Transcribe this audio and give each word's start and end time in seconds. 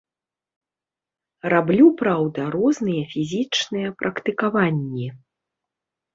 Раблю, 1.53 1.87
праўда, 1.99 2.47
розныя 2.57 3.03
фізічныя 3.13 3.93
практыкаванні. 4.01 5.07